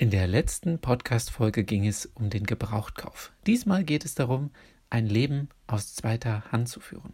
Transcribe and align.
In 0.00 0.08
der 0.08 0.26
letzten 0.26 0.78
Podcast-Folge 0.78 1.62
ging 1.62 1.86
es 1.86 2.06
um 2.06 2.30
den 2.30 2.44
Gebrauchtkauf. 2.44 3.34
Diesmal 3.46 3.84
geht 3.84 4.06
es 4.06 4.14
darum, 4.14 4.50
ein 4.88 5.04
Leben 5.04 5.50
aus 5.66 5.94
zweiter 5.94 6.50
Hand 6.50 6.70
zu 6.70 6.80
führen. 6.80 7.12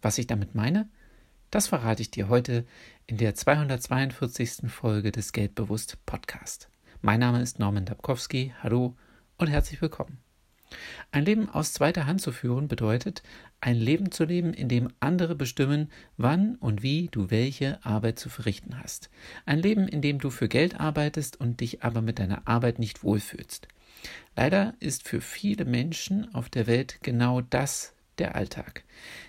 Was 0.00 0.18
ich 0.18 0.28
damit 0.28 0.54
meine, 0.54 0.88
das 1.50 1.66
verrate 1.66 2.02
ich 2.02 2.12
dir 2.12 2.28
heute 2.28 2.66
in 3.08 3.16
der 3.16 3.34
242. 3.34 4.70
Folge 4.70 5.10
des 5.10 5.32
Geldbewusst 5.32 6.06
Podcast. 6.06 6.68
Mein 7.02 7.18
Name 7.18 7.42
ist 7.42 7.58
Norman 7.58 7.84
Dabkowski. 7.84 8.54
Hallo 8.62 8.96
und 9.36 9.48
herzlich 9.48 9.82
willkommen. 9.82 10.23
Ein 11.12 11.24
Leben 11.24 11.48
aus 11.48 11.72
zweiter 11.72 12.06
Hand 12.06 12.20
zu 12.20 12.32
führen 12.32 12.68
bedeutet, 12.68 13.22
ein 13.60 13.76
Leben 13.76 14.10
zu 14.10 14.24
leben, 14.24 14.52
in 14.52 14.68
dem 14.68 14.88
andere 15.00 15.34
bestimmen, 15.34 15.90
wann 16.16 16.56
und 16.56 16.82
wie 16.82 17.08
du 17.10 17.30
welche 17.30 17.84
Arbeit 17.84 18.18
zu 18.18 18.28
verrichten 18.28 18.78
hast. 18.78 19.10
Ein 19.46 19.60
Leben, 19.60 19.88
in 19.88 20.02
dem 20.02 20.18
du 20.18 20.30
für 20.30 20.48
Geld 20.48 20.78
arbeitest 20.78 21.40
und 21.40 21.60
dich 21.60 21.82
aber 21.82 22.02
mit 22.02 22.18
deiner 22.18 22.46
Arbeit 22.46 22.78
nicht 22.78 23.02
wohlfühlst. 23.02 23.68
Leider 24.36 24.74
ist 24.80 25.08
für 25.08 25.20
viele 25.20 25.64
Menschen 25.64 26.34
auf 26.34 26.48
der 26.48 26.66
Welt 26.66 26.98
genau 27.02 27.40
das 27.40 27.94
der 28.18 28.34
Alltag. 28.36 28.84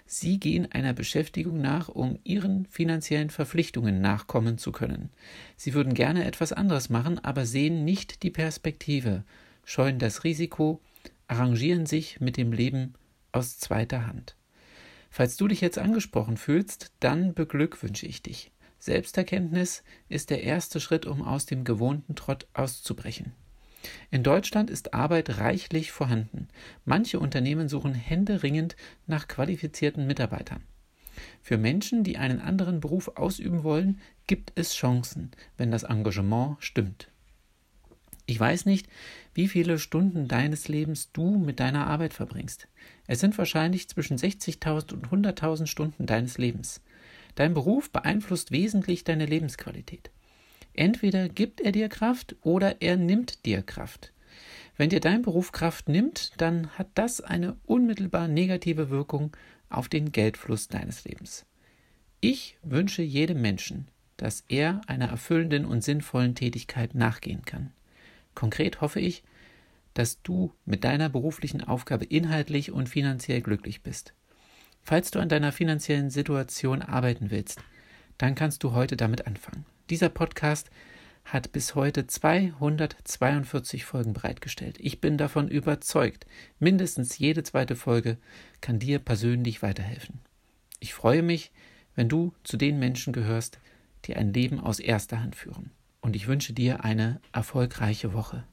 Sie 0.06 0.40
gehen 0.40 0.72
einer 0.72 0.94
Beschäftigung 0.94 1.60
nach, 1.60 1.90
um 1.90 2.20
ihren 2.24 2.66
finanziellen 2.68 3.30
Verpflichtungen 3.30 4.02
nachkommen 4.02 4.58
zu 4.58 4.72
können. 4.72 5.10
Sie 5.56 5.74
würden 5.74 5.94
gerne 5.94 6.26
etwas 6.26 6.54
anderes 6.54 6.90
machen, 6.90 7.24
aber 7.24 7.46
sehen 7.46 7.84
nicht 7.84 8.24
die 8.24 8.30
Perspektive, 8.30 9.24
scheuen 9.64 9.98
das 9.98 10.24
Risiko, 10.24 10.82
arrangieren 11.28 11.86
sich 11.86 12.20
mit 12.20 12.38
dem 12.38 12.52
Leben 12.52 12.94
aus 13.32 13.58
zweiter 13.58 14.08
Hand. 14.08 14.36
Falls 15.10 15.38
du 15.38 15.48
dich 15.48 15.62
jetzt 15.62 15.78
angesprochen 15.78 16.38
fühlst, 16.38 16.92
dann 17.00 17.34
beglückwünsche 17.34 18.06
ich 18.06 18.22
dich. 18.22 18.52
Selbsterkenntnis 18.80 19.84
ist 20.10 20.30
der 20.30 20.44
erste 20.44 20.80
Schritt, 20.80 21.06
um 21.06 21.22
aus 21.22 21.46
dem 21.46 21.64
gewohnten 21.64 22.16
Trott 22.16 22.48
auszubrechen. 22.54 23.34
In 24.12 24.24
Deutschland 24.24 24.70
ist 24.70 24.94
Arbeit 24.94 25.38
reichlich 25.38 25.92
vorhanden. 25.92 26.48
Manche 26.84 27.20
Unternehmen 27.20 27.70
suchen 27.70 27.94
händeringend 27.94 28.76
nach 29.08 29.28
qualifizierten 29.28 30.06
Mitarbeitern. 30.08 30.64
Für 31.42 31.58
Menschen, 31.58 32.04
die 32.04 32.18
einen 32.18 32.42
anderen 32.42 32.80
Beruf 32.80 33.10
ausüben 33.16 33.64
wollen, 33.64 34.02
gibt 34.28 34.52
es 34.56 34.74
Chancen, 34.76 35.32
wenn 35.58 35.72
das 35.72 35.84
Engagement 35.84 36.58
stimmt. 36.60 37.10
Ich 38.28 38.40
weiß 38.40 38.66
nicht, 38.66 38.88
wie 39.34 39.48
viele 39.48 39.78
Stunden 39.78 40.28
deines 40.28 40.68
Lebens 40.68 41.12
du 41.12 41.38
mit 41.38 41.60
deiner 41.60 41.88
Arbeit 41.88 42.14
verbringst. 42.14 42.68
Es 43.06 43.20
sind 43.20 43.38
wahrscheinlich 43.38 43.88
zwischen 43.88 44.18
60.000 44.18 44.94
und 44.94 45.08
100.000 45.10 45.68
Stunden 45.68 46.06
deines 46.06 46.38
Lebens. 46.38 46.82
Dein 47.36 47.54
Beruf 47.54 47.92
beeinflusst 47.92 48.52
wesentlich 48.52 49.04
deine 49.04 49.26
Lebensqualität. 49.26 50.10
Entweder 50.74 51.30
gibt 51.30 51.62
er 51.62 51.72
dir 51.72 51.88
Kraft 51.88 52.36
oder 52.42 52.82
er 52.82 52.98
nimmt 52.98 53.46
dir 53.46 53.62
Kraft. 53.62 54.12
Wenn 54.78 54.90
dir 54.90 55.00
dein 55.00 55.22
Beruf 55.22 55.52
Kraft 55.52 55.88
nimmt, 55.88 56.34
dann 56.38 56.70
hat 56.72 56.88
das 56.96 57.22
eine 57.22 57.56
unmittelbar 57.66 58.28
negative 58.28 58.90
Wirkung 58.90 59.36
auf 59.70 59.88
den 59.88 60.12
Geldfluss 60.12 60.68
deines 60.68 61.06
Lebens. 61.06 61.46
Ich 62.22 62.58
wünsche 62.64 63.02
jedem 63.02 63.42
Menschen, 63.42 63.88
dass 64.18 64.44
er 64.48 64.82
einer 64.88 65.10
erfüllenden 65.10 65.66
und 65.66 65.84
sinnvollen 65.84 66.36
Tätigkeit 66.36 66.96
nachgehen 66.96 67.44
kann. 67.46 67.72
Konkret 68.36 68.82
hoffe 68.82 69.00
ich, 69.00 69.24
dass 69.96 70.22
du 70.22 70.54
mit 70.66 70.84
deiner 70.84 71.10
beruflichen 71.10 71.64
Aufgabe 71.64 72.06
inhaltlich 72.06 72.72
und 72.72 72.90
finanziell 72.90 73.42
glücklich 73.42 73.82
bist. 73.82 74.14
Falls 74.84 75.10
du 75.10 75.20
an 75.20 75.30
deiner 75.30 75.52
finanziellen 75.52 76.12
Situation 76.12 76.82
arbeiten 76.82 77.32
willst, 77.32 77.60
dann 78.18 78.36
kannst 78.36 78.64
du 78.64 78.74
heute 78.74 78.98
damit 78.98 79.26
anfangen. 79.26 79.66
Dieser 79.90 80.10
Podcast 80.10 80.70
hat 81.24 81.52
bis 81.54 81.74
heute 81.74 82.06
242 82.06 83.84
Folgen 83.84 84.14
bereitgestellt. 84.14 84.78
Ich 84.80 85.02
bin 85.02 85.18
davon 85.18 85.48
überzeugt, 85.48 86.28
mindestens 86.60 87.18
jede 87.18 87.42
zweite 87.42 87.76
Folge 87.76 88.18
kann 88.62 88.78
dir 88.78 89.00
persönlich 89.00 89.64
weiterhelfen. 89.64 90.20
Ich 90.80 90.94
freue 90.94 91.24
mich, 91.24 91.52
wenn 91.96 92.10
du 92.10 92.34
zu 92.44 92.58
den 92.58 92.78
Menschen 92.78 93.12
gehörst, 93.12 93.60
die 94.06 94.16
ein 94.16 94.34
Leben 94.34 94.60
aus 94.60 94.80
erster 94.80 95.22
Hand 95.22 95.36
führen 95.36 95.72
und 96.06 96.16
ich 96.16 96.28
wünsche 96.28 96.54
dir 96.54 96.84
eine 96.84 97.20
erfolgreiche 97.34 98.14
Woche. 98.14 98.44